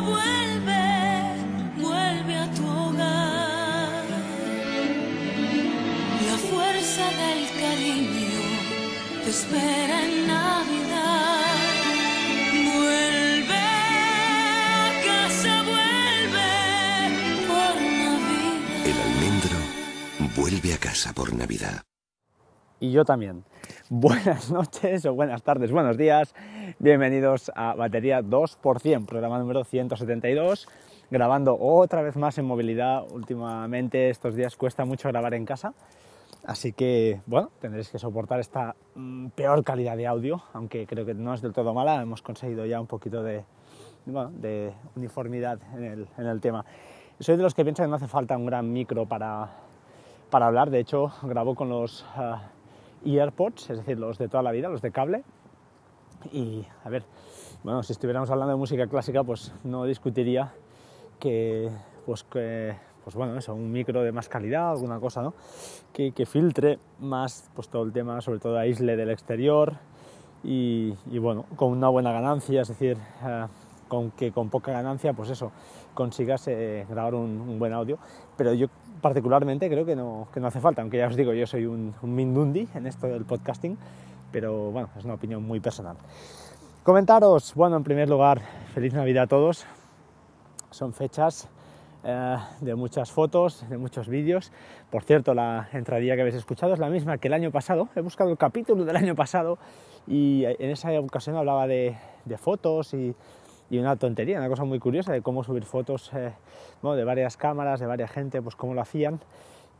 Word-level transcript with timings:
vuelve, 0.00 0.84
vuelve 1.76 2.36
a 2.36 2.50
tu 2.54 2.66
hogar. 2.66 4.04
La 6.26 6.38
fuerza 6.50 7.04
del 7.22 7.60
cariño 7.60 8.30
te 9.24 9.30
espera 9.30 10.04
en 10.04 10.26
Navidad. 10.26 11.56
Vuelve 12.74 13.64
a 14.74 15.02
casa, 15.06 15.62
vuelve 15.62 16.50
por 17.48 17.74
Navidad. 17.82 18.86
El 18.86 19.00
almendro 19.00 19.58
vuelve 20.36 20.74
a 20.74 20.78
casa 20.78 21.12
por 21.12 21.34
Navidad. 21.34 21.82
Y 22.82 22.90
yo 22.90 23.04
también. 23.04 23.44
Buenas 23.90 24.50
noches 24.50 25.06
o 25.06 25.14
buenas 25.14 25.44
tardes, 25.44 25.70
buenos 25.70 25.96
días. 25.96 26.34
Bienvenidos 26.80 27.52
a 27.54 27.74
Batería 27.76 28.22
2%, 28.22 29.06
programa 29.06 29.38
número 29.38 29.62
172. 29.62 30.66
Grabando 31.08 31.56
otra 31.56 32.02
vez 32.02 32.16
más 32.16 32.38
en 32.38 32.44
movilidad. 32.44 33.04
Últimamente 33.12 34.10
estos 34.10 34.34
días 34.34 34.56
cuesta 34.56 34.84
mucho 34.84 35.08
grabar 35.08 35.34
en 35.34 35.46
casa. 35.46 35.74
Así 36.44 36.72
que, 36.72 37.20
bueno, 37.26 37.50
tendréis 37.60 37.88
que 37.88 38.00
soportar 38.00 38.40
esta 38.40 38.74
mm, 38.96 39.28
peor 39.28 39.62
calidad 39.62 39.96
de 39.96 40.08
audio, 40.08 40.42
aunque 40.52 40.84
creo 40.88 41.06
que 41.06 41.14
no 41.14 41.34
es 41.34 41.40
del 41.40 41.52
todo 41.52 41.72
mala. 41.72 42.02
Hemos 42.02 42.20
conseguido 42.20 42.66
ya 42.66 42.80
un 42.80 42.88
poquito 42.88 43.22
de, 43.22 43.44
uniformidad 44.96 45.60
en 45.76 45.84
el, 45.84 46.08
en 46.18 46.26
el 46.26 46.40
tema. 46.40 46.64
Soy 47.20 47.36
de 47.36 47.44
los 47.44 47.54
que 47.54 47.62
piensan 47.62 47.86
que 47.86 47.90
no 47.90 47.96
hace 47.96 48.08
falta 48.08 48.36
un 48.36 48.46
gran 48.46 48.72
micro 48.72 49.06
para, 49.06 49.50
para 50.30 50.46
hablar. 50.46 50.70
De 50.70 50.80
hecho, 50.80 51.12
grabo 51.22 51.54
con 51.54 51.68
los 51.68 52.04
ah, 53.04 53.08
EarPods, 53.08 53.70
es 53.70 53.78
decir, 53.78 53.98
los 53.98 54.18
de 54.18 54.28
toda 54.28 54.42
la 54.42 54.52
vida, 54.52 54.68
los 54.68 54.82
de 54.82 54.90
cable. 54.90 55.24
Y, 56.32 56.64
a 56.84 56.88
ver, 56.88 57.04
bueno, 57.64 57.82
si 57.82 57.92
estuviéramos 57.92 58.30
hablando 58.30 58.52
de 58.52 58.58
música 58.58 58.86
clásica, 58.86 59.24
pues 59.24 59.52
no 59.64 59.84
discutiría 59.84 60.52
que, 61.18 61.70
pues 62.06 62.22
que, 62.24 62.76
pues 63.04 63.16
bueno, 63.16 63.36
eso, 63.36 63.54
un 63.54 63.72
micro 63.72 64.02
de 64.02 64.12
más 64.12 64.28
calidad, 64.28 64.70
alguna 64.70 65.00
cosa, 65.00 65.22
¿no? 65.22 65.34
Que, 65.92 66.12
que 66.12 66.26
filtre 66.26 66.78
más, 67.00 67.50
pues 67.54 67.68
todo 67.68 67.82
el 67.82 67.92
tema, 67.92 68.20
sobre 68.20 68.38
todo 68.38 68.58
aísle 68.58 68.96
del 68.96 69.10
exterior 69.10 69.74
y, 70.44 70.94
y 71.10 71.18
bueno, 71.18 71.44
con 71.56 71.70
una 71.72 71.88
buena 71.88 72.12
ganancia, 72.12 72.62
es 72.62 72.68
decir, 72.68 72.96
eh, 73.24 73.46
con 73.88 74.10
que 74.12 74.32
con 74.32 74.48
poca 74.48 74.72
ganancia, 74.72 75.12
pues 75.12 75.30
eso, 75.30 75.52
consigas 75.94 76.48
eh, 76.48 76.86
grabar 76.88 77.14
un, 77.14 77.40
un, 77.40 77.58
buen 77.58 77.72
audio. 77.72 77.98
Pero 78.36 78.54
yo 78.54 78.68
particularmente 79.02 79.68
creo 79.68 79.84
que 79.84 79.94
no, 79.94 80.28
que 80.32 80.40
no 80.40 80.46
hace 80.46 80.60
falta, 80.60 80.80
aunque 80.80 80.96
ya 80.96 81.08
os 81.08 81.16
digo, 81.16 81.34
yo 81.34 81.46
soy 81.46 81.66
un, 81.66 81.94
un 82.00 82.14
mindundi 82.14 82.66
en 82.74 82.86
esto 82.86 83.08
del 83.08 83.26
podcasting, 83.26 83.76
pero 84.30 84.70
bueno, 84.70 84.88
es 84.96 85.04
una 85.04 85.14
opinión 85.14 85.42
muy 85.42 85.60
personal. 85.60 85.96
Comentaros, 86.82 87.54
bueno, 87.54 87.76
en 87.76 87.84
primer 87.84 88.08
lugar, 88.08 88.40
feliz 88.72 88.94
Navidad 88.94 89.24
a 89.24 89.26
todos. 89.26 89.66
Son 90.70 90.92
fechas 90.92 91.48
eh, 92.04 92.36
de 92.60 92.74
muchas 92.74 93.12
fotos, 93.12 93.68
de 93.68 93.76
muchos 93.76 94.08
vídeos. 94.08 94.50
Por 94.90 95.04
cierto, 95.04 95.34
la 95.34 95.68
entradilla 95.72 96.14
que 96.14 96.22
habéis 96.22 96.36
escuchado 96.36 96.72
es 96.72 96.78
la 96.78 96.88
misma 96.88 97.18
que 97.18 97.28
el 97.28 97.34
año 97.34 97.50
pasado. 97.50 97.88
He 97.94 98.00
buscado 98.00 98.30
el 98.30 98.38
capítulo 98.38 98.84
del 98.84 98.96
año 98.96 99.14
pasado 99.14 99.58
y 100.06 100.44
en 100.44 100.70
esa 100.70 100.90
ocasión 100.98 101.36
hablaba 101.36 101.66
de, 101.66 101.96
de 102.24 102.38
fotos 102.38 102.94
y, 102.94 103.14
y, 103.72 103.78
una 103.78 103.96
tontería, 103.96 104.38
una 104.38 104.48
cosa 104.48 104.64
muy 104.64 104.78
curiosa 104.78 105.12
de 105.12 105.22
cómo 105.22 105.42
subir 105.42 105.64
fotos 105.64 106.10
eh, 106.14 106.32
bueno, 106.82 106.96
de 106.96 107.04
varias 107.04 107.36
cámaras, 107.36 107.80
de 107.80 107.86
varias 107.86 108.10
gente, 108.10 108.42
pues 108.42 108.54
cómo 108.54 108.74
lo 108.74 108.82
hacían. 108.82 109.18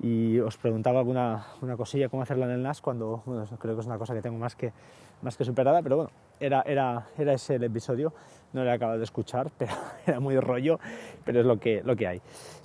Y 0.01 0.39
os 0.41 0.57
preguntaba 0.57 1.01
alguna 1.01 1.47
una 1.61 1.77
cosilla, 1.77 2.09
cómo 2.09 2.23
hacerla 2.23 2.47
en 2.47 2.53
el 2.53 2.63
NAS, 2.63 2.81
cuando 2.81 3.23
bueno, 3.27 3.45
creo 3.59 3.75
que 3.75 3.83
es 3.83 3.87
una 3.87 3.99
cosa 3.99 4.15
que 4.15 4.23
tengo 4.23 4.39
más 4.39 4.57
que, 4.57 4.73
más 5.21 5.37
que 5.37 5.45
superada, 5.45 5.83
pero 5.83 5.97
bueno, 5.97 6.11
era, 6.41 6.63
era, 6.63 7.07
era 7.19 7.35
ese 7.35 7.57
el 7.57 7.65
episodio, 7.65 8.13
no 8.55 8.65
lo 8.65 8.71
he 8.71 8.73
acabado 8.73 8.99
de 8.99 9.05
escuchar, 9.05 9.51
pero 9.59 9.73
era 10.07 10.19
muy 10.19 10.41
rollo, 10.41 10.81
pero 11.25 11.41
es 11.41 11.47
lo 11.47 11.59
que, 11.61 11.83
lo 11.85 11.95
que 11.95 12.07
hay. 12.09 12.23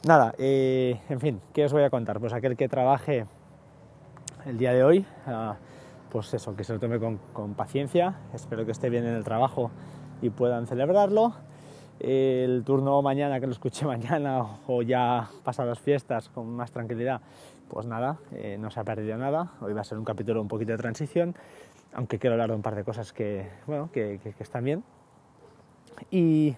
Nada, 0.08 0.34
eh, 0.38 1.00
en 1.10 1.20
fin, 1.20 1.42
¿qué 1.54 1.66
os 1.66 1.74
voy 1.74 1.84
a 1.84 1.90
contar? 1.90 2.20
Pues 2.20 2.34
aquel 2.34 2.56
que 2.56 2.70
trabaje 2.70 3.26
el 4.46 4.58
día 4.58 4.72
de 4.72 4.84
hoy, 4.84 5.06
uh, 5.28 5.54
pues 6.10 6.34
eso, 6.34 6.56
que 6.56 6.64
se 6.64 6.74
lo 6.74 6.80
tome 6.80 7.00
con, 7.00 7.18
con, 7.34 7.54
paciencia, 7.54 8.16
espero 8.34 8.66
que 8.66 8.72
esté 8.72 8.90
bien 8.90 9.06
en 9.06 9.14
el 9.14 9.26
trabajo 9.26 9.72
y 10.22 10.30
puedan 10.30 10.68
celebrarlo. 10.68 11.34
El 12.00 12.64
turno 12.66 13.02
mañana, 13.02 13.40
que 13.40 13.48
lo 13.48 13.54
escuche 13.54 13.86
mañana 13.88 14.46
o 14.68 14.82
ya 14.82 15.28
pasado 15.44 15.70
las 15.70 15.80
fiestas 15.80 16.30
con 16.30 16.50
más 16.50 16.72
tranquilidad, 16.72 17.22
pues 17.70 17.86
nada, 17.86 18.18
eh, 18.34 18.58
no 18.60 18.70
se 18.72 18.80
ha 18.80 18.84
perdido 18.84 19.18
nada. 19.18 19.54
Hoy 19.62 19.74
va 19.74 19.82
a 19.82 19.84
ser 19.84 19.98
un 19.98 20.06
capítulo 20.06 20.42
un 20.42 20.48
poquito 20.48 20.72
de 20.72 20.78
transición, 20.78 21.36
aunque 21.94 22.20
quiero 22.20 22.36
hablar 22.36 22.50
de 22.50 22.56
un 22.56 22.62
par 22.62 22.76
de 22.76 22.84
cosas 22.84 23.14
que, 23.14 23.48
bueno, 23.66 23.90
que, 23.92 24.20
que, 24.24 24.34
que 24.34 24.44
están 24.44 24.64
bien. 24.64 24.84
Y, 26.12 26.56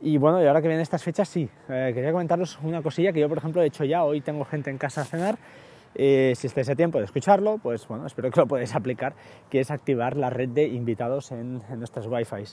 y, 0.00 0.18
bueno, 0.18 0.42
y 0.42 0.46
ahora 0.46 0.60
que 0.60 0.68
vienen 0.68 0.82
estas 0.82 1.02
fechas, 1.02 1.28
sí, 1.28 1.48
eh, 1.68 1.92
quería 1.94 2.12
comentaros 2.12 2.58
una 2.62 2.82
cosilla 2.82 3.12
que 3.12 3.20
yo, 3.20 3.28
por 3.28 3.38
ejemplo, 3.38 3.62
he 3.62 3.66
hecho 3.66 3.84
ya. 3.84 4.04
Hoy 4.04 4.20
tengo 4.20 4.44
gente 4.44 4.70
en 4.70 4.78
casa 4.78 5.02
a 5.02 5.04
cenar. 5.04 5.38
Eh, 5.98 6.34
si 6.36 6.46
estáis 6.46 6.68
a 6.68 6.76
tiempo 6.76 6.98
de 6.98 7.04
escucharlo, 7.04 7.56
pues 7.56 7.88
bueno, 7.88 8.06
espero 8.06 8.30
que 8.30 8.40
lo 8.40 8.46
podáis 8.46 8.74
aplicar, 8.74 9.14
que 9.48 9.60
es 9.60 9.70
activar 9.70 10.16
la 10.16 10.28
red 10.28 10.50
de 10.50 10.66
invitados 10.68 11.32
en, 11.32 11.62
en 11.70 11.78
nuestras 11.78 12.06
Wi-Fi. 12.06 12.44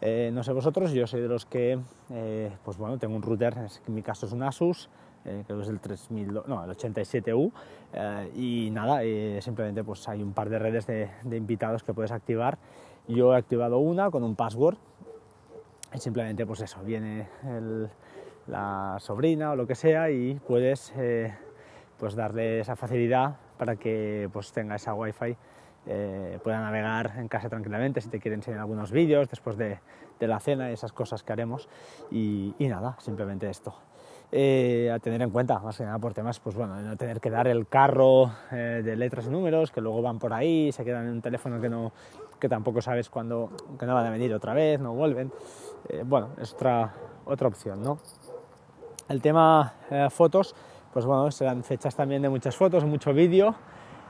Eh, 0.00 0.30
no 0.32 0.44
sé 0.44 0.52
vosotros, 0.52 0.92
yo 0.92 1.06
soy 1.08 1.20
de 1.20 1.28
los 1.28 1.44
que, 1.44 1.80
eh, 2.10 2.50
pues 2.64 2.76
bueno, 2.78 2.98
tengo 2.98 3.16
un 3.16 3.22
router, 3.22 3.56
en 3.86 3.94
mi 3.94 4.02
caso 4.02 4.26
es 4.26 4.32
un 4.32 4.44
Asus, 4.44 4.88
creo 5.24 5.44
que 5.44 5.62
es 5.62 5.68
el 5.68 5.80
3000, 5.80 6.32
no, 6.46 6.64
el 6.64 6.70
87U, 6.70 7.52
eh, 7.92 8.30
y 8.36 8.70
nada, 8.70 9.00
simplemente 9.40 9.82
pues 9.82 10.08
hay 10.08 10.22
un 10.22 10.32
par 10.32 10.48
de 10.48 10.58
redes 10.58 10.86
de, 10.86 11.10
de 11.24 11.36
invitados 11.36 11.82
que 11.82 11.92
puedes 11.92 12.12
activar. 12.12 12.58
Yo 13.08 13.34
he 13.34 13.36
activado 13.36 13.78
una 13.78 14.10
con 14.10 14.22
un 14.22 14.36
password, 14.36 14.76
y 15.92 15.98
simplemente 15.98 16.46
pues 16.46 16.60
eso, 16.60 16.80
viene 16.84 17.28
el, 17.44 17.88
la 18.46 18.96
sobrina 19.00 19.52
o 19.52 19.56
lo 19.56 19.66
que 19.66 19.74
sea 19.74 20.10
y 20.10 20.34
puedes 20.46 20.92
pues 22.02 22.16
darle 22.16 22.58
esa 22.58 22.74
facilidad 22.74 23.36
para 23.56 23.76
que 23.76 24.28
pues 24.32 24.50
tenga 24.50 24.74
esa 24.74 24.92
wifi 24.92 25.36
eh, 25.86 26.40
pueda 26.42 26.60
navegar 26.60 27.12
en 27.16 27.28
casa 27.28 27.48
tranquilamente 27.48 28.00
si 28.00 28.08
te 28.08 28.18
quiere 28.18 28.34
enseñar 28.34 28.58
algunos 28.58 28.90
vídeos 28.90 29.28
después 29.28 29.56
de, 29.56 29.78
de, 30.18 30.26
la 30.26 30.40
cena 30.40 30.68
y 30.68 30.72
esas 30.72 30.90
cosas 30.90 31.22
que 31.22 31.32
haremos 31.32 31.68
y, 32.10 32.56
nada, 32.58 32.96
simplemente 32.98 33.48
esto. 33.48 33.76
Eh, 34.32 34.90
a 34.92 34.98
tener 34.98 35.22
en 35.22 35.30
cuenta, 35.30 35.60
más 35.60 35.76
que 35.76 35.84
nada 35.84 36.00
por 36.00 36.12
temas, 36.12 36.40
pues 36.40 36.56
bueno, 36.56 36.76
de 36.76 36.82
no 36.82 36.96
tener 36.96 37.20
que 37.20 37.30
dar 37.30 37.46
el 37.46 37.68
carro 37.68 38.32
eh, 38.50 38.82
de 38.84 38.96
letras 38.96 39.26
y 39.26 39.30
números 39.30 39.70
que 39.70 39.80
luego 39.80 40.02
van 40.02 40.18
por 40.18 40.32
ahí, 40.32 40.72
se 40.72 40.84
quedan 40.84 41.06
en 41.06 41.12
un 41.12 41.22
teléfono 41.22 41.60
que, 41.60 41.68
no, 41.68 41.92
que 42.40 42.48
tampoco 42.48 42.82
sabes 42.82 43.10
cuándo, 43.10 43.52
que 43.78 43.86
no 43.86 43.94
van 43.94 44.06
a 44.06 44.10
venir 44.10 44.34
otra 44.34 44.54
vez, 44.54 44.80
no 44.80 44.92
vuelven. 44.92 45.30
Eh, 45.88 46.02
bueno, 46.04 46.30
es 46.40 46.52
otra, 46.52 46.94
otra 47.26 47.46
opción, 47.46 47.80
¿no? 47.80 48.00
El 49.08 49.22
tema 49.22 49.74
fotos, 50.10 50.54
pues 50.92 51.04
bueno, 51.04 51.30
serán 51.30 51.64
fechas 51.64 51.94
también 51.94 52.22
de 52.22 52.28
muchas 52.28 52.56
fotos, 52.56 52.84
mucho 52.84 53.12
vídeo. 53.12 53.54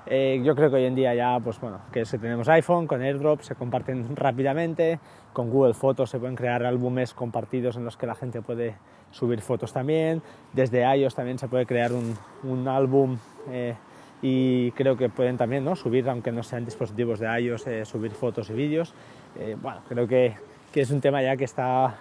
Eh, 0.07 0.43
yo 0.45 0.57
creo 0.57 0.69
que 0.69 0.77
hoy 0.77 0.85
en 0.85 0.97
día 0.97 1.15
ya, 1.15 1.39
pues 1.39 1.61
bueno, 1.61 1.79
que 1.93 2.05
si 2.05 2.19
tenemos 2.19 2.49
iPhone, 2.49 2.87
con 2.87 3.03
AirDrop 3.03 3.41
se 3.43 3.55
comparten 3.55 4.17
rápidamente, 4.17 4.99
con 5.33 5.51
Google 5.51 5.75
Fotos 5.75 6.11
se 6.11 6.19
pueden 6.19 6.35
crear 6.35 6.65
álbumes 6.65 7.15
compartidos 7.15 7.77
en 7.77 7.85
los 7.85 7.97
que 7.97 8.07
la 8.07 8.17
gente 8.17 8.43
puede 8.43 8.75
subir 9.13 9.41
fotos 9.43 9.73
también, 9.73 10.23
desde 10.53 10.83
iOS 10.97 11.15
también 11.15 11.39
se 11.39 11.47
puede 11.47 11.67
crear 11.67 11.93
un, 11.93 12.17
un 12.43 12.67
álbum 12.67 13.19
eh, 13.51 13.75
y 14.23 14.71
creo 14.73 14.97
que 14.97 15.09
pueden 15.09 15.37
también 15.37 15.65
¿no? 15.65 15.77
subir, 15.77 16.09
aunque 16.09 16.33
no 16.33 16.43
sean 16.43 16.65
dispositivos 16.65 17.19
de 17.19 17.41
iOS, 17.41 17.67
eh, 17.67 17.85
subir 17.85 18.13
fotos 18.13 18.51
y 18.51 18.55
vídeos. 18.55 18.95
Eh, 19.39 19.57
bueno, 19.61 19.81
creo 19.89 20.07
que, 20.07 20.35
que 20.73 20.81
es 20.81 20.91
un 20.91 21.01
tema 21.01 21.23
ya 21.23 21.37
que 21.37 21.45
está 21.45 21.97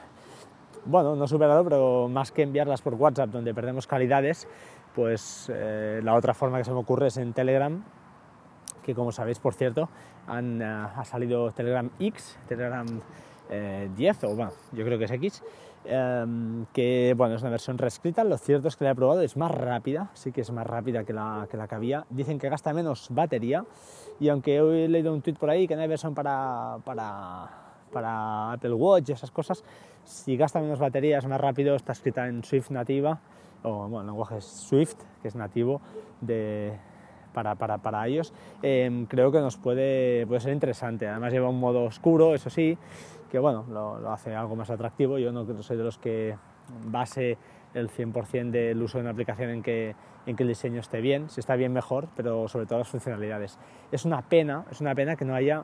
bueno, 0.85 1.15
no 1.15 1.27
superado, 1.27 1.63
pero 1.63 2.07
más 2.07 2.31
que 2.31 2.43
enviarlas 2.43 2.81
por 2.81 2.95
WhatsApp, 2.95 3.29
donde 3.29 3.53
perdemos 3.53 3.87
calidades, 3.87 4.47
pues 4.95 5.51
eh, 5.53 6.01
la 6.03 6.15
otra 6.15 6.33
forma 6.33 6.57
que 6.57 6.63
se 6.63 6.71
me 6.71 6.79
ocurre 6.79 7.07
es 7.07 7.17
en 7.17 7.33
Telegram, 7.33 7.83
que 8.83 8.95
como 8.95 9.11
sabéis, 9.11 9.39
por 9.39 9.53
cierto, 9.53 9.89
han, 10.27 10.61
uh, 10.61 10.89
ha 10.95 11.05
salido 11.05 11.51
Telegram 11.51 11.89
X, 11.99 12.37
Telegram 12.47 12.87
eh, 13.49 13.89
10, 13.95 14.23
o 14.25 14.35
bueno, 14.35 14.51
yo 14.71 14.83
creo 14.85 14.97
que 14.97 15.05
es 15.05 15.11
X, 15.11 15.43
eh, 15.85 16.65
que 16.73 17.13
bueno, 17.15 17.35
es 17.35 17.41
una 17.41 17.51
versión 17.51 17.77
reescrita, 17.77 18.23
lo 18.23 18.37
cierto 18.37 18.67
es 18.67 18.75
que 18.75 18.85
la 18.85 18.91
he 18.91 18.95
probado, 18.95 19.21
es 19.21 19.37
más 19.37 19.51
rápida, 19.51 20.09
sí 20.13 20.31
que 20.31 20.41
es 20.41 20.51
más 20.51 20.65
rápida 20.65 21.03
que 21.03 21.13
la 21.13 21.47
que, 21.49 21.57
la 21.57 21.67
había, 21.69 22.05
dicen 22.09 22.39
que 22.39 22.49
gasta 22.49 22.73
menos 22.73 23.07
batería, 23.11 23.65
y 24.19 24.29
aunque 24.29 24.61
hoy 24.61 24.83
he 24.83 24.87
leído 24.87 25.13
un 25.13 25.21
tweet 25.21 25.35
por 25.35 25.49
ahí 25.49 25.67
que 25.67 25.75
no 25.75 25.81
hay 25.81 25.87
versión 25.87 26.13
para, 26.13 26.77
para, 26.85 27.49
para 27.91 28.53
Apple 28.53 28.73
Watch 28.73 29.09
y 29.09 29.11
esas 29.13 29.31
cosas, 29.31 29.63
si 30.03 30.37
gasta 30.37 30.59
menos 30.59 30.79
batería 30.79 31.17
es 31.17 31.25
más 31.27 31.39
rápido, 31.39 31.75
está 31.75 31.91
escrita 31.91 32.27
en 32.27 32.43
Swift 32.43 32.69
nativa, 32.69 33.19
o 33.63 33.87
bueno, 33.87 34.07
lenguaje 34.07 34.41
Swift, 34.41 34.95
que 35.21 35.27
es 35.27 35.35
nativo 35.35 35.81
de, 36.19 36.73
para, 37.33 37.55
para, 37.55 37.77
para 37.77 38.07
ellos, 38.07 38.33
eh, 38.61 39.05
creo 39.07 39.31
que 39.31 39.39
nos 39.39 39.57
puede, 39.57 40.25
puede 40.27 40.41
ser 40.41 40.53
interesante. 40.53 41.07
Además 41.07 41.31
lleva 41.31 41.49
un 41.49 41.59
modo 41.59 41.83
oscuro, 41.83 42.35
eso 42.35 42.49
sí, 42.49 42.77
que 43.29 43.39
bueno, 43.39 43.65
lo, 43.69 43.99
lo 43.99 44.11
hace 44.11 44.35
algo 44.35 44.55
más 44.55 44.69
atractivo. 44.69 45.17
Yo 45.17 45.31
no 45.31 45.45
soy 45.63 45.77
de 45.77 45.83
los 45.83 45.97
que 45.97 46.35
base 46.85 47.37
el 47.73 47.89
100% 47.89 48.51
del 48.51 48.81
uso 48.81 48.97
de 48.97 49.03
una 49.03 49.11
aplicación 49.11 49.49
en 49.49 49.63
que, 49.63 49.95
en 50.25 50.35
que 50.35 50.43
el 50.43 50.49
diseño 50.49 50.79
esté 50.79 51.01
bien, 51.01 51.29
si 51.29 51.39
está 51.39 51.55
bien 51.55 51.71
mejor, 51.71 52.07
pero 52.15 52.47
sobre 52.47 52.65
todo 52.65 52.79
las 52.79 52.89
funcionalidades. 52.89 53.57
Es 53.91 54.05
una 54.05 54.21
pena, 54.21 54.65
es 54.71 54.81
una 54.81 54.93
pena 54.93 55.15
que 55.15 55.25
no 55.25 55.33
haya 55.33 55.63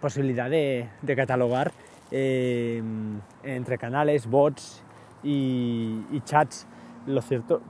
posibilidad 0.00 0.50
de, 0.50 0.88
de 1.02 1.16
catalogar 1.16 1.72
eh, 2.10 2.82
entre 3.42 3.78
canales, 3.78 4.26
bots 4.26 4.82
y, 5.22 6.02
y 6.10 6.20
chats 6.24 6.66
lo 7.06 7.22
cierto, 7.22 7.62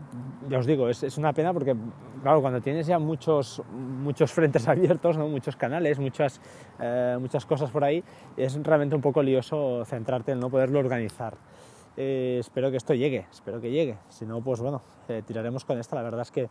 ya 0.49 0.59
os 0.59 0.67
digo, 0.67 0.89
es, 0.89 1.05
es, 1.05 1.17
una 1.17 1.33
pena 1.33 1.53
porque, 1.53 1.77
claro, 2.21 2.41
cuando 2.41 2.61
tienes 2.61 2.87
ya 2.89 2.99
muchos, 2.99 3.63
muchos 3.73 4.33
frentes 4.33 4.67
abiertos, 4.69 5.17
¿no? 5.17 5.29
muchos 5.29 5.55
canales, 5.57 5.99
muchas, 6.01 6.41
eh, 6.81 7.17
muchas 7.21 7.47
cosas 7.47 7.71
por 7.71 7.85
ahí, 7.85 8.03
es 8.37 8.61
realmente 8.63 8.97
un 8.97 9.01
poco 9.01 9.23
lioso 9.23 9.85
centrarte 9.85 10.33
en 10.33 10.41
no 10.41 10.51
poderlo 10.51 10.81
organizar. 10.81 11.37
Eh, 11.97 12.39
espero 12.41 12.71
que 12.71 12.77
esto 12.77 12.95
llegue, 12.95 13.27
espero 13.31 13.61
que 13.61 13.71
llegue. 13.71 13.99
Si 14.09 14.25
no, 14.25 14.41
pues 14.41 14.61
bueno, 14.61 14.81
eh, 15.09 15.23
tiraremos 15.27 15.65
con 15.65 15.79
esta. 15.79 15.97
La 15.97 16.03
verdad 16.03 16.23
es 16.23 16.31
que 16.31 16.49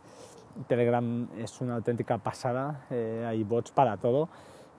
Telegram 0.68 1.28
es 1.38 1.60
una 1.60 1.76
auténtica 1.76 2.18
pasada, 2.18 2.86
eh, 2.90 3.24
hay 3.26 3.42
bots 3.42 3.72
para 3.72 3.96
todo. 3.96 4.28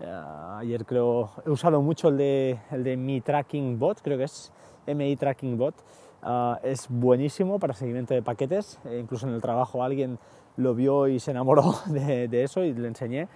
Eh, 0.02 0.24
ayer 0.58 0.86
creo, 0.86 1.32
he 1.46 1.50
usado 1.50 1.82
mucho 1.82 2.10
el 2.10 2.18
de, 2.18 2.60
el 2.72 2.84
de 2.84 2.98
Mi 2.98 3.22
Tracking 3.22 3.80
Bot, 3.80 4.02
creo 4.02 4.18
que 4.18 4.26
es 4.26 4.52
MI 4.88 5.16
Tracking 5.16 5.58
Bot 5.58 5.76
Uh, 6.24 6.56
es 6.62 6.88
buenísimo 6.88 7.58
para 7.58 7.74
seguimiento 7.74 8.14
de 8.14 8.22
paquetes, 8.22 8.80
e 8.86 9.00
incluso 9.00 9.28
en 9.28 9.34
el 9.34 9.42
trabajo 9.42 9.84
alguien 9.84 10.20
lo 10.56 10.76
vio 10.76 11.08
y 11.08 11.20
se 11.20 11.32
enamoró 11.32 11.74
de, 11.88 12.28
de, 12.28 12.44
eso 12.44 12.64
y 12.64 12.74
le 12.74 12.88
enseñé. 12.88 13.28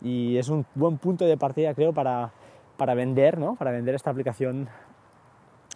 Y 0.00 0.36
es 0.36 0.48
un 0.48 0.66
buen 0.74 0.98
punto 0.98 1.24
de 1.24 1.36
partida, 1.36 1.72
creo, 1.74 1.92
para, 1.92 2.32
para 2.76 2.94
vender, 2.94 3.38
¿no? 3.38 3.54
para 3.54 3.70
vender 3.70 3.94
esta 3.94 4.10
aplicación 4.10 4.68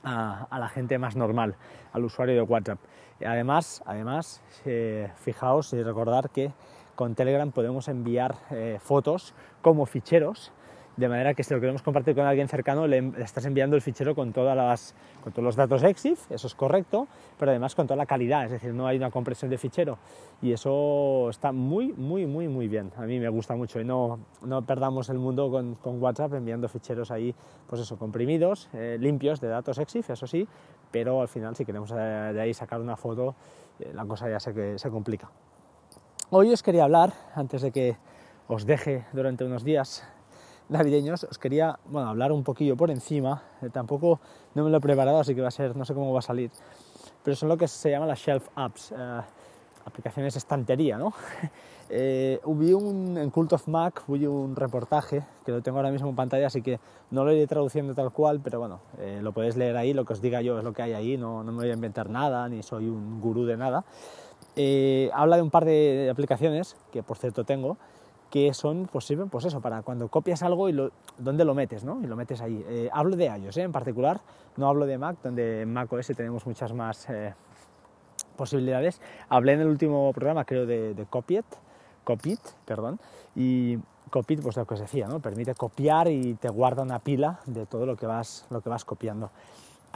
a, 0.02 0.48
a, 0.50 0.58
la 0.58 0.68
gente 0.68 0.98
más 0.98 1.14
normal, 1.14 1.54
al 1.92 2.04
usuario 2.04 2.34
de 2.34 2.42
WhatsApp. 2.42 2.80
Además, 3.24 3.82
además 3.86 4.42
eh, 4.64 5.12
fijaos 5.16 5.72
y 5.72 5.82
recordar 5.82 6.30
que 6.30 6.52
con 6.96 7.14
Telegram 7.14 7.52
podemos 7.52 7.86
enviar 7.86 8.34
eh, 8.50 8.78
fotos 8.82 9.34
como 9.62 9.86
ficheros 9.86 10.52
de 10.96 11.08
manera 11.08 11.34
que 11.34 11.44
si 11.44 11.52
lo 11.52 11.60
queremos 11.60 11.82
compartir 11.82 12.14
con 12.14 12.24
alguien 12.24 12.48
cercano, 12.48 12.86
le, 12.86 13.12
estás 13.18 13.44
enviando 13.44 13.76
el 13.76 13.82
fichero 13.82 14.14
con, 14.14 14.32
todos 14.32 14.94
los 15.36 15.56
datos 15.56 15.82
EXIF, 15.82 16.30
eso 16.30 16.46
es 16.46 16.54
correcto, 16.54 17.06
pero 17.38 17.50
además 17.50 17.74
con 17.74 17.86
toda 17.86 17.96
la 17.96 18.06
calidad, 18.06 18.46
es 18.46 18.52
decir, 18.52 18.72
no 18.72 18.86
hay 18.86 18.96
una 18.96 19.10
compresión 19.10 19.50
de 19.50 19.58
fichero 19.58 19.98
y 20.40 20.52
eso 20.52 21.28
está 21.28 21.52
muy, 21.52 21.92
muy, 21.92 22.26
muy, 22.26 22.48
muy 22.48 22.66
bien. 22.66 22.92
A 22.96 23.02
mí 23.02 23.20
me 23.20 23.28
gusta 23.28 23.54
mucho 23.54 23.78
y 23.78 23.84
no, 23.84 24.18
no 24.42 24.62
perdamos 24.64 25.10
el 25.10 25.18
mundo 25.18 25.50
con, 25.50 25.76
WhatsApp 26.00 26.34
enviando 26.34 26.68
ficheros 26.68 27.10
ahí, 27.10 27.34
pues 27.66 27.82
eso, 27.82 27.98
comprimidos, 27.98 28.68
eh, 28.72 28.96
limpios 28.98 29.40
de 29.40 29.48
datos 29.48 29.78
EXIF, 29.78 30.10
eso 30.10 30.26
sí, 30.26 30.48
pero 30.90 31.20
al 31.20 31.28
final 31.28 31.56
si 31.56 31.64
queremos 31.64 31.90
de 31.90 32.40
ahí 32.40 32.54
sacar 32.54 32.80
una 32.80 32.96
foto, 32.96 33.34
eh, 33.80 33.92
la 33.94 34.06
cosa 34.06 34.30
ya 34.30 34.40
se 34.40 34.90
complica. 34.90 35.30
Hoy 36.28 36.52
os 36.52 36.64
quería 36.64 36.82
hablar, 36.82 37.12
antes 37.36 37.62
de 37.62 37.70
que 37.70 37.96
os 38.48 38.66
deje 38.66 39.06
durante 39.12 39.44
unos 39.44 39.62
días 39.62 40.02
navideños, 40.68 41.22
os 41.22 41.38
quería 41.38 41.78
bueno, 41.86 42.08
hablar 42.08 42.32
un 42.32 42.42
poquillo 42.42 42.76
por 42.76 42.90
encima. 42.90 43.44
Eh, 43.62 43.70
tampoco 43.70 44.18
no 44.54 44.64
me 44.64 44.70
lo 44.70 44.78
he 44.78 44.80
preparado, 44.80 45.20
así 45.20 45.36
que 45.36 45.40
va 45.40 45.48
a 45.48 45.52
ser, 45.52 45.76
no 45.76 45.84
sé 45.84 45.94
cómo 45.94 46.12
va 46.12 46.18
a 46.18 46.22
salir. 46.22 46.50
Pero 47.22 47.36
son 47.36 47.48
lo 47.48 47.56
que 47.56 47.68
se 47.68 47.90
llama 47.90 48.06
las 48.06 48.18
shelf 48.18 48.48
apps, 48.56 48.90
eh, 48.90 49.20
aplicaciones 49.86 50.36
estantería, 50.36 50.98
¿no? 50.98 51.14
eh, 51.88 52.40
un, 52.44 53.16
en 53.16 53.30
Cult 53.30 53.52
of 53.54 53.66
Mac, 53.68 54.02
vi 54.08 54.26
un 54.26 54.54
reportaje 54.54 55.22
que 55.44 55.52
lo 55.52 55.62
tengo 55.62 55.78
ahora 55.78 55.90
mismo 55.90 56.10
en 56.10 56.16
pantalla, 56.16 56.48
así 56.48 56.60
que 56.60 56.78
no 57.10 57.24
lo 57.24 57.32
iré 57.32 57.46
traduciendo 57.46 57.94
tal 57.94 58.12
cual, 58.12 58.40
pero 58.42 58.58
bueno, 58.58 58.80
eh, 58.98 59.20
lo 59.22 59.32
podéis 59.32 59.56
leer 59.56 59.76
ahí, 59.76 59.94
lo 59.94 60.04
que 60.04 60.12
os 60.12 60.20
diga 60.20 60.42
yo 60.42 60.58
es 60.58 60.64
lo 60.64 60.72
que 60.72 60.82
hay 60.82 60.92
ahí, 60.92 61.16
no, 61.16 61.42
no 61.42 61.52
me 61.52 61.58
voy 61.58 61.70
a 61.70 61.74
inventar 61.74 62.10
nada, 62.10 62.48
ni 62.48 62.62
soy 62.62 62.88
un 62.88 63.20
gurú 63.20 63.44
de 63.46 63.56
nada. 63.56 63.84
Eh, 64.56 65.10
habla 65.14 65.36
de 65.36 65.42
un 65.42 65.50
par 65.50 65.64
de 65.64 66.08
aplicaciones 66.10 66.76
que 66.90 67.02
por 67.02 67.18
cierto 67.18 67.44
tengo 67.44 67.76
que 68.30 68.52
son, 68.54 68.88
pues 68.90 69.04
sirven, 69.04 69.28
pues 69.28 69.44
eso, 69.44 69.60
para 69.60 69.82
cuando 69.82 70.08
copias 70.08 70.42
algo 70.42 70.68
y 70.68 70.72
lo, 70.72 70.90
dónde 71.18 71.44
lo 71.44 71.54
metes, 71.54 71.84
¿no? 71.84 72.00
Y 72.02 72.06
lo 72.06 72.16
metes 72.16 72.40
ahí. 72.40 72.64
Eh, 72.68 72.88
hablo 72.92 73.16
de 73.16 73.26
iOS, 73.26 73.56
¿eh? 73.58 73.62
en 73.62 73.72
particular, 73.72 74.20
no 74.56 74.68
hablo 74.68 74.86
de 74.86 74.98
Mac, 74.98 75.16
donde 75.22 75.62
en 75.62 75.72
Mac 75.72 75.92
OS 75.92 76.08
tenemos 76.08 76.44
muchas 76.46 76.72
más 76.72 77.08
eh, 77.08 77.34
posibilidades. 78.36 79.00
Hablé 79.28 79.54
en 79.54 79.60
el 79.60 79.68
último 79.68 80.12
programa, 80.12 80.44
creo, 80.44 80.66
de, 80.66 80.94
de 80.94 81.06
Copiet, 81.06 81.44
Copit, 82.04 82.40
perdón, 82.64 83.00
y 83.34 83.78
Copit, 84.10 84.40
pues 84.40 84.56
lo 84.56 84.64
que 84.64 84.74
os 84.74 84.80
decía, 84.80 85.08
¿no? 85.08 85.20
Permite 85.20 85.54
copiar 85.54 86.08
y 86.08 86.34
te 86.34 86.48
guarda 86.48 86.82
una 86.82 87.00
pila 87.00 87.40
de 87.46 87.66
todo 87.66 87.86
lo 87.86 87.96
que 87.96 88.06
vas, 88.06 88.46
lo 88.50 88.60
que 88.60 88.68
vas 88.68 88.84
copiando. 88.84 89.30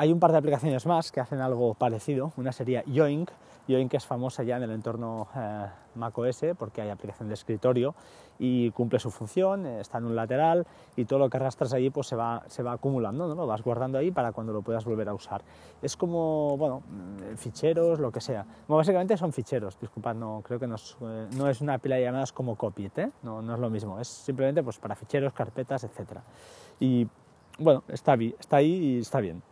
Hay 0.00 0.10
un 0.14 0.18
par 0.18 0.32
de 0.32 0.38
aplicaciones 0.38 0.86
más 0.86 1.12
que 1.12 1.20
hacen 1.20 1.42
algo 1.42 1.74
parecido. 1.74 2.32
Una 2.38 2.52
sería 2.52 2.82
Yoink, 2.86 3.30
Yoink 3.68 3.92
es 3.92 4.06
famosa 4.06 4.42
ya 4.42 4.56
en 4.56 4.62
el 4.62 4.70
entorno 4.70 5.28
eh, 5.36 5.66
macOS 5.94 6.40
porque 6.56 6.80
hay 6.80 6.88
aplicación 6.88 7.28
de 7.28 7.34
escritorio 7.34 7.94
y 8.38 8.70
cumple 8.70 8.98
su 8.98 9.10
función, 9.10 9.66
está 9.66 9.98
en 9.98 10.06
un 10.06 10.16
lateral 10.16 10.66
y 10.96 11.04
todo 11.04 11.18
lo 11.18 11.28
que 11.28 11.36
arrastras 11.36 11.74
ahí 11.74 11.90
pues 11.90 12.06
se 12.06 12.16
va, 12.16 12.42
se 12.46 12.62
va 12.62 12.72
acumulando, 12.72 13.28
¿no? 13.28 13.34
lo 13.34 13.46
vas 13.46 13.60
guardando 13.60 13.98
ahí 13.98 14.10
para 14.10 14.32
cuando 14.32 14.54
lo 14.54 14.62
puedas 14.62 14.86
volver 14.86 15.06
a 15.10 15.12
usar. 15.12 15.42
Es 15.82 15.98
como, 15.98 16.56
bueno, 16.56 16.80
mm, 16.80 17.36
ficheros, 17.36 18.00
lo 18.00 18.10
que 18.10 18.22
sea. 18.22 18.46
Bueno, 18.68 18.78
básicamente 18.78 19.18
son 19.18 19.34
ficheros, 19.34 19.78
disculpad, 19.78 20.14
no, 20.14 20.40
creo 20.42 20.58
que 20.58 20.66
no 20.66 20.76
es, 20.76 20.96
eh, 21.02 21.28
no 21.36 21.46
es 21.46 21.60
una 21.60 21.76
pila 21.76 21.96
de 21.96 22.04
llamadas 22.04 22.32
como 22.32 22.56
Copiet, 22.56 22.96
¿eh? 22.96 23.10
no, 23.22 23.42
no 23.42 23.52
es 23.52 23.60
lo 23.60 23.68
mismo, 23.68 24.00
es 24.00 24.08
simplemente 24.08 24.62
pues 24.62 24.78
para 24.78 24.94
ficheros, 24.94 25.34
carpetas, 25.34 25.84
etc. 25.84 26.20
Y 26.78 27.06
bueno, 27.58 27.82
está, 27.88 28.14
está 28.14 28.56
ahí 28.56 28.72
y 28.72 28.98
está 29.00 29.20
bien. 29.20 29.42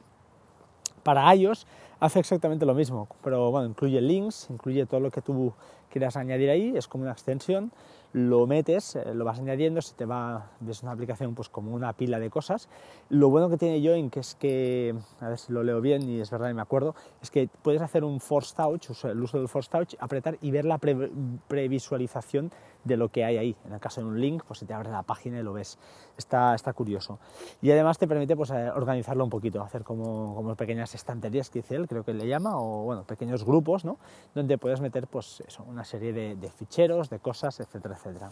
Para 1.08 1.34
iOS 1.34 1.66
hace 2.00 2.20
exactamente 2.20 2.66
lo 2.66 2.74
mismo, 2.74 3.08
pero 3.24 3.50
bueno, 3.50 3.66
incluye 3.66 3.98
links, 3.98 4.48
incluye 4.50 4.84
todo 4.84 5.00
lo 5.00 5.10
que 5.10 5.22
tú 5.22 5.54
quieras 5.88 6.18
añadir 6.18 6.50
ahí, 6.50 6.76
es 6.76 6.86
como 6.86 7.04
una 7.04 7.12
extensión, 7.12 7.72
lo 8.12 8.46
metes, 8.46 8.94
eh, 8.94 9.14
lo 9.14 9.24
vas 9.24 9.38
añadiendo, 9.38 9.80
se 9.80 9.94
te 9.94 10.04
va, 10.04 10.50
ves 10.60 10.82
una 10.82 10.92
aplicación 10.92 11.34
pues 11.34 11.48
como 11.48 11.74
una 11.74 11.94
pila 11.94 12.20
de 12.20 12.28
cosas. 12.28 12.68
Lo 13.08 13.30
bueno 13.30 13.48
que 13.48 13.56
tiene 13.56 13.82
Join, 13.82 14.10
que 14.10 14.20
es 14.20 14.34
que, 14.34 14.94
a 15.22 15.30
ver 15.30 15.38
si 15.38 15.50
lo 15.50 15.62
leo 15.62 15.80
bien 15.80 16.06
y 16.06 16.20
es 16.20 16.30
verdad 16.30 16.50
y 16.50 16.54
me 16.54 16.60
acuerdo, 16.60 16.94
es 17.22 17.30
que 17.30 17.48
puedes 17.62 17.80
hacer 17.80 18.04
un 18.04 18.20
Force 18.20 18.54
Touch, 18.54 18.90
el 19.04 19.22
uso 19.22 19.38
del 19.38 19.48
Force 19.48 19.70
Touch, 19.70 19.94
apretar 19.98 20.36
y 20.42 20.50
ver 20.50 20.66
la 20.66 20.76
pre 20.76 21.10
previsualización 21.48 22.50
de 22.84 22.96
lo 22.96 23.08
que 23.10 23.24
hay 23.24 23.36
ahí. 23.36 23.56
En 23.66 23.72
el 23.72 23.80
caso 23.80 24.00
de 24.00 24.06
un 24.06 24.20
link, 24.20 24.42
pues 24.46 24.60
se 24.60 24.66
te 24.66 24.74
abre 24.74 24.90
la 24.90 25.02
página 25.02 25.38
y 25.38 25.42
lo 25.42 25.52
ves. 25.52 25.78
Está, 26.16 26.54
está 26.54 26.72
curioso. 26.72 27.18
Y 27.62 27.70
además 27.70 27.98
te 27.98 28.08
permite 28.08 28.36
pues, 28.36 28.50
eh, 28.50 28.70
organizarlo 28.70 29.24
un 29.24 29.30
poquito, 29.30 29.62
hacer 29.62 29.84
como, 29.84 30.34
como 30.34 30.54
pequeñas 30.54 30.94
estanterías 30.94 31.50
que 31.50 31.60
dice 31.60 31.76
él, 31.76 31.86
creo 31.86 32.04
que 32.04 32.14
le 32.14 32.26
llama, 32.26 32.58
o 32.58 32.84
bueno, 32.84 33.04
pequeños 33.04 33.44
grupos, 33.44 33.84
¿no? 33.84 33.98
Donde 34.34 34.58
puedes 34.58 34.80
meter 34.80 35.06
pues 35.06 35.42
una 35.66 35.84
serie 35.84 36.12
de, 36.12 36.36
de 36.36 36.50
ficheros, 36.50 37.10
de 37.10 37.18
cosas, 37.18 37.60
etcétera, 37.60 37.94
etcétera. 37.94 38.30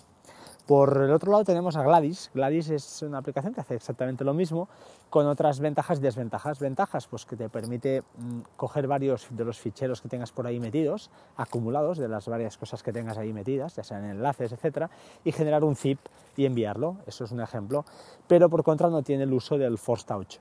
Por 0.66 0.96
el 1.00 1.12
otro 1.12 1.30
lado 1.30 1.44
tenemos 1.44 1.76
a 1.76 1.84
Gladys. 1.84 2.28
Gladys 2.34 2.70
es 2.70 3.02
una 3.02 3.18
aplicación 3.18 3.54
que 3.54 3.60
hace 3.60 3.76
exactamente 3.76 4.24
lo 4.24 4.34
mismo, 4.34 4.68
con 5.10 5.28
otras 5.28 5.60
ventajas 5.60 6.00
y 6.00 6.02
desventajas. 6.02 6.58
Ventajas, 6.58 7.06
pues 7.06 7.24
que 7.24 7.36
te 7.36 7.48
permite 7.48 8.02
mmm, 8.18 8.40
coger 8.56 8.88
varios 8.88 9.28
de 9.30 9.44
los 9.44 9.60
ficheros 9.60 10.02
que 10.02 10.08
tengas 10.08 10.32
por 10.32 10.44
ahí 10.44 10.58
metidos, 10.58 11.10
acumulados 11.36 11.98
de 11.98 12.08
las 12.08 12.26
varias 12.26 12.56
cosas 12.58 12.82
que 12.82 12.92
tengas 12.92 13.16
ahí 13.16 13.32
metidas, 13.32 13.76
ya 13.76 13.84
sean 13.84 14.04
enlaces, 14.06 14.50
etcétera, 14.50 14.90
y 15.22 15.30
generar 15.30 15.62
un 15.62 15.76
zip 15.76 16.00
y 16.36 16.46
enviarlo. 16.46 16.96
Eso 17.06 17.22
es 17.22 17.30
un 17.30 17.40
ejemplo. 17.40 17.84
Pero 18.26 18.50
por 18.50 18.64
contra 18.64 18.90
no 18.90 19.02
tiene 19.02 19.22
el 19.22 19.32
uso 19.32 19.58
del 19.58 19.78
Force 19.78 20.04
Touch. 20.04 20.38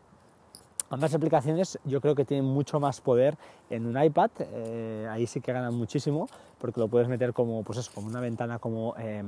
Ambas 0.89 1.15
aplicaciones 1.15 1.79
yo 1.83 1.99
creo 1.99 2.13
que 2.13 2.25
tienen 2.25 2.45
mucho 2.45 2.79
más 2.79 3.01
poder 3.01 3.37
en 3.71 3.87
un 3.87 4.01
iPad, 4.01 4.29
eh, 4.39 5.07
ahí 5.09 5.25
sí 5.25 5.41
que 5.41 5.51
ganan 5.51 5.73
muchísimo 5.73 6.29
porque 6.59 6.79
lo 6.79 6.87
puedes 6.87 7.07
meter 7.07 7.33
como, 7.33 7.63
pues 7.63 7.79
eso, 7.79 7.91
como 7.93 8.07
una 8.07 8.19
ventana 8.19 8.59
como 8.59 8.93
eh, 8.99 9.23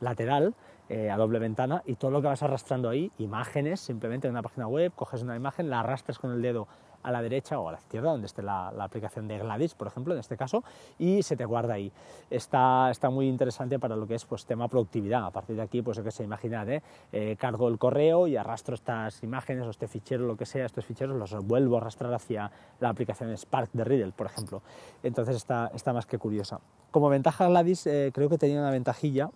lateral, 0.00 0.54
eh, 0.88 1.10
a 1.10 1.16
doble 1.16 1.40
ventana 1.40 1.82
y 1.84 1.96
todo 1.96 2.12
lo 2.12 2.22
que 2.22 2.28
vas 2.28 2.42
arrastrando 2.44 2.88
ahí, 2.88 3.10
imágenes, 3.18 3.80
simplemente 3.80 4.28
en 4.28 4.32
una 4.32 4.42
página 4.42 4.68
web, 4.68 4.92
coges 4.94 5.22
una 5.22 5.34
imagen, 5.34 5.68
la 5.68 5.80
arrastras 5.80 6.18
con 6.18 6.30
el 6.30 6.42
dedo 6.42 6.68
a 7.02 7.10
la 7.10 7.22
derecha 7.22 7.58
o 7.58 7.68
a 7.68 7.72
la 7.72 7.78
izquierda, 7.78 8.10
donde 8.10 8.26
esté 8.26 8.42
la, 8.42 8.68
aplicación 8.68 9.28
de 9.28 9.38
Gladys, 9.38 9.74
por 9.74 9.86
ejemplo, 9.86 10.14
en 10.14 10.20
este 10.20 10.36
caso, 10.36 10.64
y 10.98 11.22
se 11.22 11.36
te 11.36 11.44
guarda 11.44 11.74
ahí. 11.74 11.92
Está, 12.30 12.90
está 12.90 13.10
muy 13.10 13.28
interesante 13.28 13.78
para 13.78 13.96
lo 13.96 14.06
que 14.06 14.14
es 14.14 14.24
pues, 14.24 14.44
tema 14.44 14.68
productividad. 14.68 15.24
A 15.24 15.30
partir 15.30 15.56
de 15.56 15.62
aquí, 15.62 15.82
pues, 15.82 16.00
que 16.00 16.10
se 16.10 16.24
imaginad, 16.24 16.68
¿eh? 16.68 16.82
Eh, 17.12 17.36
cargo 17.38 17.68
el 17.68 17.78
correo 17.78 18.26
y 18.26 18.36
arrastro 18.36 18.74
estas 18.74 19.22
imágenes 19.22 19.66
o 19.66 19.70
este 19.70 19.88
fichero, 19.88 20.26
lo 20.26 20.36
que 20.36 20.46
sea, 20.46 20.66
estos 20.66 20.84
ficheros 20.84 21.16
los 21.16 21.46
vuelvo 21.46 21.76
a 21.76 21.80
arrastrar 21.80 22.12
hacia 22.14 22.50
la 22.80 22.88
aplicación 22.88 23.36
Spark 23.36 23.70
de 23.72 23.84
Riddle, 23.84 24.12
por 24.12 24.26
ejemplo. 24.26 24.62
Entonces 25.02 25.36
está, 25.36 25.70
está 25.74 25.92
más 25.92 26.06
que 26.06 26.18
curiosa. 26.18 26.60
Como 26.90 27.08
ventaja 27.08 27.46
Gladys, 27.48 27.86
eh, 27.86 28.10
creo 28.12 28.28
que 28.28 28.38
tenía 28.38 28.60
una 28.60 28.70
ventajilla 28.70 29.30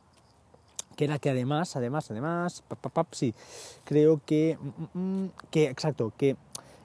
que 0.94 1.04
era 1.04 1.18
que 1.18 1.30
además, 1.30 1.76
además, 1.76 2.10
además, 2.10 2.62
sí, 3.10 3.34
creo 3.84 4.20
que, 4.24 4.58
mm, 4.60 4.98
mm, 4.98 5.30
que, 5.50 5.68
exacto, 5.68 6.12
que 6.16 6.36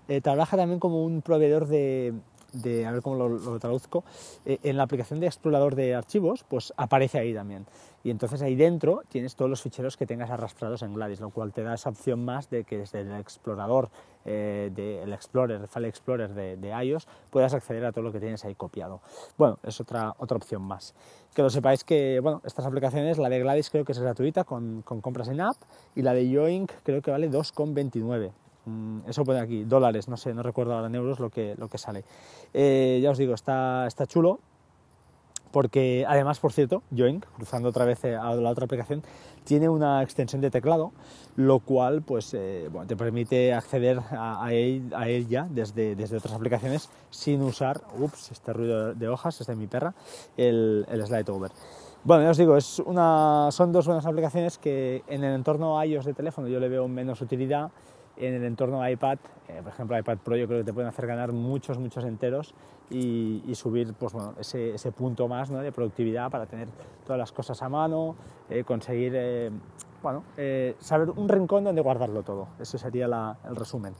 eh, 0.09 0.21
trabaja 0.21 0.57
también 0.57 0.79
como 0.79 1.05
un 1.05 1.21
proveedor 1.21 1.67
de, 1.67 2.13
de 2.53 2.85
a 2.85 2.91
ver 2.91 3.01
cómo 3.01 3.15
lo, 3.15 3.29
lo 3.29 3.59
traduzco, 3.59 4.03
eh, 4.45 4.59
en 4.63 4.77
la 4.77 4.83
aplicación 4.83 5.19
de 5.19 5.27
explorador 5.27 5.75
de 5.75 5.95
archivos, 5.95 6.43
pues 6.47 6.73
aparece 6.77 7.19
ahí 7.19 7.33
también. 7.33 7.65
Y 8.03 8.11
entonces 8.11 8.41
ahí 8.41 8.55
dentro 8.55 9.03
tienes 9.09 9.35
todos 9.35 9.49
los 9.51 9.61
ficheros 9.61 9.97
que 9.97 10.05
tengas 10.05 10.29
arrastrados 10.29 10.81
en 10.83 10.93
Gladys, 10.93 11.19
lo 11.19 11.29
cual 11.29 11.51
te 11.51 11.63
da 11.63 11.73
esa 11.73 11.89
opción 11.89 12.23
más 12.23 12.49
de 12.49 12.63
que 12.63 12.77
desde 12.77 13.01
el 13.01 13.11
explorador, 13.19 13.89
eh, 14.25 14.71
del 14.73 15.11
Explorer, 15.13 15.61
el 15.61 15.67
File 15.67 15.87
Explorer 15.89 16.33
de, 16.33 16.57
de, 16.57 16.85
iOS, 16.85 17.07
puedas 17.29 17.53
acceder 17.53 17.85
a 17.85 17.91
todo 17.91 18.03
lo 18.03 18.11
que 18.11 18.19
tienes 18.19 18.43
ahí 18.45 18.55
copiado. 18.55 19.01
Bueno, 19.37 19.59
es 19.63 19.79
otra, 19.79 20.13
otra 20.17 20.37
opción 20.37 20.61
más. 20.61 20.93
Que 21.33 21.41
lo 21.41 21.49
sepáis 21.49 21.83
que, 21.83 22.19
bueno, 22.19 22.41
estas 22.45 22.65
aplicaciones, 22.65 23.17
la 23.17 23.29
de 23.29 23.39
Gladys 23.39 23.69
creo 23.69 23.85
que 23.85 23.91
es 23.91 23.99
gratuita 23.99 24.43
con, 24.43 24.81
con 24.81 25.01
compras 25.01 25.27
en 25.27 25.41
app 25.41 25.57
y 25.95 26.01
la 26.01 26.13
de 26.13 26.29
Yoink 26.29 26.71
creo 26.83 27.01
que 27.01 27.11
vale 27.11 27.29
2,29 27.29 28.31
Mm, 28.31 28.49
eso 29.07 29.23
pone 29.23 29.39
aquí, 29.39 29.63
dólares, 29.63 30.07
no 30.07 30.17
sé, 30.17 30.33
no 30.33 30.43
recuerdo 30.43 30.73
ahora 30.73 30.87
en 30.87 30.95
euros 30.95 31.19
lo 31.19 31.29
que, 31.29 31.55
lo 31.57 31.67
que 31.67 31.77
sale. 31.77 32.03
Eh, 32.53 32.99
ya 33.01 33.11
os 33.11 33.17
digo, 33.17 33.33
está, 33.33 33.87
está 33.87 34.05
chulo 34.05 34.39
porque 35.51 36.05
además, 36.07 36.39
por 36.39 36.53
cierto, 36.53 36.83
Join, 36.95 37.21
cruzando 37.35 37.69
otra 37.69 37.85
vez 37.85 38.03
eh, 38.03 38.15
a 38.15 38.35
la 38.35 38.49
otra 38.49 38.65
aplicación, 38.65 39.03
tiene 39.43 39.67
una 39.67 40.03
extensión 40.03 40.41
de 40.41 40.51
teclado, 40.51 40.91
lo 41.35 41.59
cual 41.59 42.01
pues, 42.03 42.33
eh, 42.33 42.69
bueno, 42.71 42.87
te 42.87 42.95
permite 42.95 43.53
acceder 43.53 43.99
a, 44.11 44.53
él, 44.53 45.27
ya 45.27 45.47
desde, 45.49 45.95
desde, 45.95 46.17
otras 46.17 46.35
aplicaciones 46.35 46.89
sin 47.09 47.41
usar, 47.41 47.81
ups, 47.97 48.31
este 48.31 48.53
ruido 48.53 48.93
de 48.93 49.07
hojas, 49.07 49.41
es 49.41 49.47
de 49.47 49.55
mi 49.55 49.67
perra, 49.67 49.95
el, 50.37 50.85
el 50.89 51.05
Slide 51.05 51.31
Over. 51.31 51.51
Bueno, 52.01 52.24
ya 52.24 52.29
os 52.29 52.38
digo, 52.38 52.56
es 52.56 52.79
una, 52.79 53.50
son 53.51 53.74
dos 53.74 53.86
buenas 53.86 54.06
aplicaciones 54.06 54.58
que 54.58 55.03
en 55.08 55.22
el 55.22 55.36
entorno 55.36 55.84
iOS 55.84 56.06
de 56.06 56.13
teléfono 56.13 56.48
yo 56.48 56.58
le 56.58 56.70
veo 56.70 56.88
menos 56.88 57.20
utilidad 57.20 57.72
en 58.15 58.36
el 58.36 58.46
entorno 58.46 58.88
iPad, 58.88 59.18
eh, 59.50 59.60
por 59.62 59.74
ejemplo 59.74 59.98
iPad 59.98 60.18
Pro 60.20 60.38
yo 60.38 60.48
creo 60.48 60.60
que 60.60 60.63
te 60.63 60.72
pueden 60.72 60.88
hacer 60.88 61.08
ganar 61.08 61.34
muchos, 61.34 61.77
muchos 61.77 62.06
enteros 62.06 62.53
y, 62.89 63.44
subir 63.53 63.94
pues, 63.96 64.13
bueno, 64.13 64.34
ese, 64.39 64.91
punto 64.94 65.27
más 65.27 65.50
de 65.50 65.74
productividad 65.74 66.32
para 66.32 66.46
tener 66.46 66.70
todas 67.06 67.20
las 67.20 67.34
cosas 67.34 67.62
a 67.62 67.68
mano, 67.68 68.15
eh, 68.50 68.63
conseguir 68.63 69.12
eh, 69.15 69.51
bueno, 70.01 70.24
saber 70.79 71.10
un 71.10 71.27
rincón 71.27 71.65
donde 71.65 71.82
guardarlo 71.82 72.24
todo. 72.24 72.48
Eso 72.60 72.77
sería 72.77 73.08
el 73.44 73.56
resumen. 73.58 73.94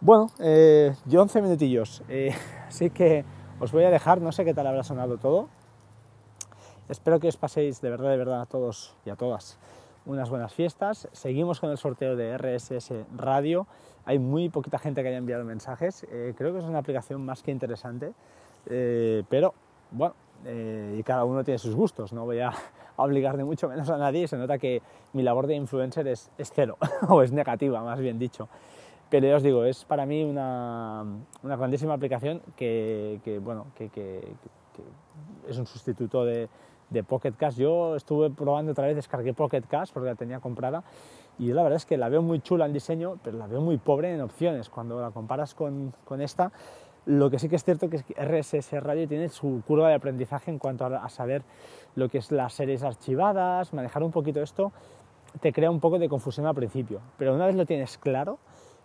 Bueno, 0.00 0.28
yo 0.38 1.22
11 1.22 1.42
minutillos, 1.42 2.04
así 2.68 2.90
que 2.90 3.24
os 3.58 3.72
voy 3.72 3.82
a 3.82 3.90
dejar, 3.90 4.20
no 4.20 4.30
sé 4.30 4.44
qué 4.44 4.54
tal 4.54 4.68
habrá 4.68 4.84
sonado 4.84 5.18
todo. 5.18 5.48
Espero 6.92 7.18
que 7.18 7.28
os 7.28 7.38
paséis 7.38 7.80
de 7.80 7.88
verdad, 7.88 8.10
de 8.10 8.18
verdad 8.18 8.42
a 8.42 8.44
todos 8.44 8.94
y 9.06 9.08
a 9.08 9.16
todas 9.16 9.56
unas 10.04 10.28
buenas 10.28 10.52
fiestas. 10.52 11.08
Seguimos 11.12 11.58
con 11.58 11.70
el 11.70 11.78
sorteo 11.78 12.16
de 12.16 12.36
RSS 12.36 12.92
Radio. 13.16 13.66
Hay 14.04 14.18
muy 14.18 14.50
poquita 14.50 14.78
gente 14.78 15.00
que 15.00 15.08
haya 15.08 15.16
enviado 15.16 15.42
mensajes. 15.42 16.06
Eh, 16.10 16.34
creo 16.36 16.52
que 16.52 16.58
es 16.58 16.66
una 16.66 16.80
aplicación 16.80 17.24
más 17.24 17.42
que 17.42 17.50
interesante, 17.50 18.12
eh, 18.66 19.22
pero 19.30 19.54
bueno, 19.90 20.14
eh, 20.44 20.96
y 20.98 21.02
cada 21.02 21.24
uno 21.24 21.42
tiene 21.42 21.56
sus 21.56 21.74
gustos. 21.74 22.12
No 22.12 22.26
voy 22.26 22.40
a 22.40 22.52
obligar 22.96 23.38
de 23.38 23.44
mucho 23.44 23.70
menos 23.70 23.88
a 23.88 23.96
nadie. 23.96 24.28
Se 24.28 24.36
nota 24.36 24.58
que 24.58 24.82
mi 25.14 25.22
labor 25.22 25.46
de 25.46 25.54
influencer 25.54 26.06
es, 26.08 26.30
cero, 26.36 26.76
o 27.08 27.22
es 27.22 27.32
negativa, 27.32 27.82
más 27.82 28.00
bien 28.00 28.18
dicho. 28.18 28.50
Pero 29.08 29.28
ya 29.28 29.36
os 29.36 29.42
digo, 29.42 29.64
es 29.64 29.86
para 29.86 30.04
mí 30.04 30.24
una, 30.24 31.06
una 31.42 31.56
grandísima 31.56 31.94
aplicación 31.94 32.42
que, 32.54 33.40
bueno, 33.42 33.68
que, 33.74 33.88
que 33.88 34.20
es 35.48 35.58
un 35.58 35.66
sustituto 35.66 36.24
de, 36.24 36.48
de 36.92 37.02
Pocket 37.02 37.32
Cash. 37.32 37.56
Yo 37.56 37.96
estuve 37.96 38.30
probando 38.30 38.72
otra 38.72 38.86
vez, 38.86 38.96
descargué 38.96 39.34
Pocket 39.34 39.62
Cash 39.62 39.90
porque 39.92 40.08
la 40.08 40.14
tenía 40.14 40.40
comprada 40.40 40.84
y 41.38 41.52
la 41.52 41.62
verdad 41.62 41.76
es 41.76 41.86
que 41.86 41.96
la 41.96 42.08
veo 42.08 42.22
muy 42.22 42.40
chula 42.40 42.66
en 42.66 42.72
diseño, 42.72 43.18
pero 43.22 43.38
la 43.38 43.46
veo 43.46 43.60
muy 43.60 43.78
pobre 43.78 44.14
en 44.14 44.20
opciones 44.20 44.68
cuando 44.68 45.00
la 45.00 45.10
comparas 45.10 45.54
con, 45.54 45.92
con 46.04 46.20
esta. 46.20 46.52
Lo 47.04 47.30
que 47.30 47.38
sí 47.38 47.48
que 47.48 47.56
es 47.56 47.64
cierto 47.64 47.90
que 47.90 47.96
es 47.96 48.04
que 48.04 48.14
RSS 48.14 48.80
Radio 48.80 49.08
tiene 49.08 49.28
su 49.28 49.62
curva 49.66 49.88
de 49.88 49.94
aprendizaje 49.94 50.50
en 50.52 50.58
cuanto 50.58 50.86
a, 50.86 51.08
saber 51.08 51.42
lo 51.96 52.08
que 52.08 52.18
es 52.18 52.30
las 52.30 52.52
series 52.52 52.84
archivadas, 52.84 53.72
manejar 53.72 54.04
un 54.04 54.12
poquito 54.12 54.40
esto, 54.40 54.72
te 55.40 55.52
crea 55.52 55.70
un 55.70 55.80
poco 55.80 55.98
de 55.98 56.08
confusión 56.08 56.46
al 56.46 56.54
principio, 56.54 57.00
pero 57.18 57.34
una 57.34 57.46
vez 57.46 57.56
lo 57.56 57.66
tienes 57.66 57.98
claro, 57.98 58.38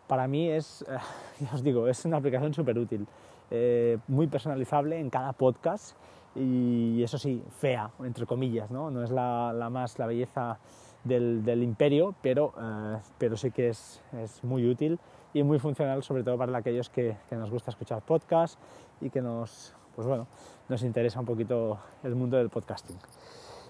para 0.07 0.27
mí 0.27 0.49
es, 0.49 0.83
os 1.53 1.61
digo, 1.63 1.87
es 1.87 2.05
una 2.05 2.17
aplicación 2.17 2.55
súper 2.55 2.79
útil, 2.79 3.05
eh, 3.51 3.99
muy 4.07 4.25
personalizable 4.25 4.99
en 4.99 5.11
cada 5.11 5.33
podcast 5.33 5.95
y 6.37 7.01
eso 7.03 7.17
sí, 7.17 7.43
fea, 7.57 7.89
entre 7.99 8.25
comillas, 8.25 8.69
no, 8.69 8.91
no 8.91 9.03
es 9.03 9.09
la, 9.09 9.69
más 9.71 9.97
la 9.97 10.05
belleza 10.05 10.59
del, 11.03 11.63
imperio, 11.63 12.13
pero, 12.21 12.53
eh, 12.59 12.97
pero 13.17 13.35
sí 13.37 13.51
que 13.51 13.69
es, 13.69 14.01
es, 14.13 14.43
muy 14.43 14.69
útil 14.69 14.99
y 15.33 15.43
muy 15.43 15.59
funcional, 15.59 16.03
sobre 16.03 16.23
todo 16.23 16.37
para 16.37 16.57
aquellos 16.57 16.89
que, 16.89 17.17
nos 17.31 17.49
gusta 17.49 17.71
escuchar 17.71 18.01
podcasts 18.01 18.57
y 19.01 19.09
que 19.09 19.21
nos, 19.21 19.73
pues 19.95 20.07
bueno, 20.07 20.27
nos 20.69 20.83
interesa 20.83 21.19
un 21.19 21.25
poquito 21.25 21.79
el 22.03 22.15
mundo 22.15 22.37
del 22.37 22.49
podcasting. 22.49 22.97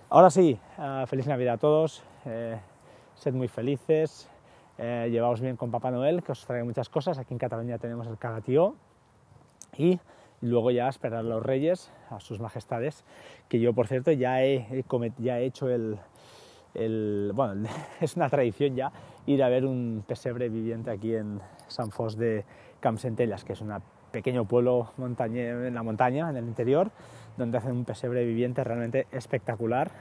Ahora 0.10 0.30
sí, 0.30 0.60
uh, 0.78 1.06
feliz 1.06 1.28
Navidad 1.28 1.56
a 1.56 1.58
todos, 1.58 2.04
eh, 2.26 2.60
sed 3.16 3.34
muy 3.34 3.48
felices, 3.48 4.30
eh, 4.78 5.08
llevaos 5.12 5.42
bien 5.42 5.58
con 5.58 5.72
Papá 5.72 5.92
Noel, 5.92 6.24
que 6.24 6.32
os 6.32 6.46
traiga 6.46 6.64
muchas 6.64 6.88
cosas. 6.90 7.18
Aquí 7.18 7.34
en 7.34 7.40
Cataluña 7.40 7.78
tenemos 7.78 8.08
el 8.08 8.18
cagatío 8.18 8.76
y 9.78 10.00
luego 10.42 10.72
ya 10.72 10.88
esperar 10.88 11.20
a 11.20 11.24
los 11.24 11.44
reyes, 11.44 11.92
a 12.10 12.20
sus 12.20 12.40
majestades, 12.40 13.04
que 13.50 13.60
yo 13.60 13.74
por 13.74 13.88
cierto 13.88 14.12
ya 14.12 14.44
he, 14.44 14.84
ya 15.18 15.40
he 15.40 15.46
hecho 15.46 15.70
el, 15.70 15.98
el, 16.74 17.32
bueno, 17.34 17.68
es 18.02 18.16
una 18.16 18.30
tradición 18.30 18.76
ya 18.76 18.92
ir 19.26 19.44
a 19.44 19.50
ver 19.50 19.66
un 19.66 20.04
pesebre 20.08 20.50
viviente 20.50 20.92
aquí 20.92 21.16
en 21.16 21.40
San 21.68 21.92
Fos 21.92 22.18
de 22.18 22.46
Campsentellas, 22.80 23.44
que 23.44 23.54
es 23.54 23.62
un 23.62 23.74
pequeño 24.12 24.46
pueblo 24.46 24.94
en 24.98 25.74
la 25.74 25.84
montaña, 25.84 26.30
en 26.30 26.38
el 26.38 26.46
interior, 26.46 26.92
donde 27.36 27.58
hacen 27.58 27.72
un 27.72 27.86
pesebre 27.86 28.26
viviente 28.26 28.64
realmente 28.64 29.08
espectacular, 29.12 29.92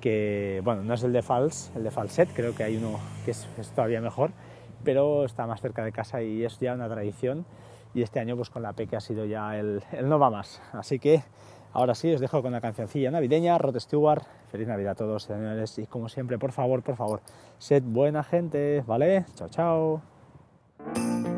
que 0.00 0.60
bueno, 0.64 0.82
no 0.82 0.94
es 0.94 1.02
el 1.04 1.12
de 1.12 1.22
Fals, 1.22 1.72
el 1.76 1.84
de 1.84 1.90
Falset, 1.90 2.28
creo 2.34 2.54
que 2.54 2.64
hay 2.64 2.76
uno 2.76 2.98
que 3.24 3.30
es 3.30 3.46
todavía 3.74 4.00
mejor, 4.00 4.30
pero 4.84 5.24
está 5.24 5.46
más 5.46 5.60
cerca 5.60 5.84
de 5.84 5.92
casa 5.92 6.22
y 6.22 6.44
es 6.44 6.58
ya 6.58 6.74
una 6.74 6.88
tradición 6.88 7.46
y 7.96 8.02
este 8.02 8.20
año 8.20 8.36
pues 8.36 8.50
con 8.50 8.62
la 8.62 8.74
P 8.74 8.86
que 8.86 8.96
ha 8.96 9.00
sido 9.00 9.24
ya 9.24 9.56
el, 9.56 9.82
no 10.04 10.18
va 10.18 10.28
más. 10.28 10.60
Así 10.72 10.98
que 10.98 11.22
ahora 11.72 11.94
sí 11.94 12.12
os 12.12 12.20
dejo 12.20 12.42
con 12.42 12.52
la 12.52 12.60
cancioncilla 12.60 13.10
navideña, 13.10 13.56
Rod 13.56 13.78
Stewart, 13.78 14.22
feliz 14.52 14.68
Navidad 14.68 14.92
a 14.92 14.96
todos 14.96 15.22
señores 15.22 15.78
y 15.78 15.86
como 15.86 16.10
siempre 16.10 16.38
por 16.38 16.52
favor, 16.52 16.82
por 16.82 16.96
favor, 16.96 17.22
sed 17.58 17.82
buena 17.82 18.22
gente, 18.22 18.84
¿vale? 18.86 19.24
Chao, 19.34 19.48
chao. 19.48 21.35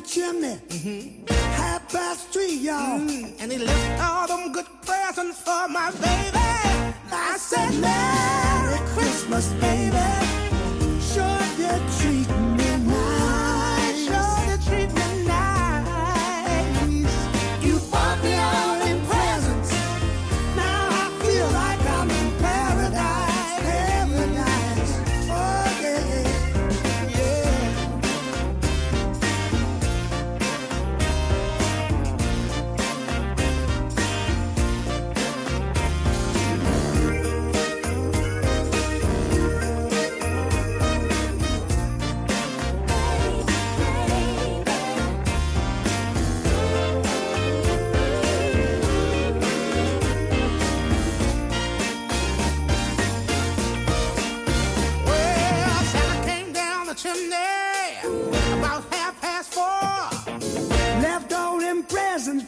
Chimney, 0.00 0.58
half 1.28 1.92
past 1.92 2.28
three, 2.28 2.54
y'all, 2.54 2.98
mm-hmm. 3.00 3.40
and 3.40 3.52
he 3.52 3.58
left 3.58 4.02
all 4.02 4.26
them 4.26 4.52
good 4.52 4.66
presents 4.84 5.40
for 5.40 5.68
my 5.68 5.90
baby. 5.92 6.38
I 7.12 7.36
said, 7.38 7.70
Merry 7.80 8.78
Christmas, 8.94 9.52
baby. 9.54 9.96
Sure 11.00 11.40
did 11.56 11.82
treat 11.98 12.28
me 12.40 12.49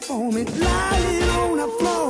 for 0.01 0.31
me, 0.31 0.43
lying 0.45 1.29
on 1.29 1.57
the 1.57 1.67
floor. 1.79 2.02